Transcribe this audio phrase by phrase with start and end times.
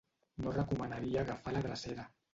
[0.45, 2.09] No recomanaria agafar la drecera.